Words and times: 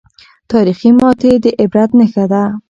تاریخي 0.51 0.89
ماتې 0.99 1.31
د 1.43 1.45
عبرت 1.61 1.89
نښه 1.99 2.25
ده. 2.31 2.43